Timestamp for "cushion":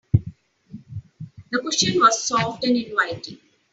1.61-1.99